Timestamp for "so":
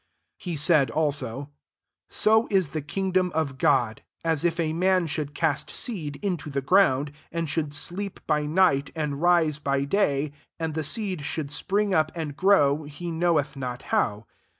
2.09-2.47